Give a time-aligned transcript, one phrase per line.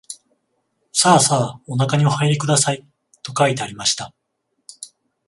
[0.91, 2.83] さあさあおなかにおはいりください、
[3.21, 4.15] と書いてありました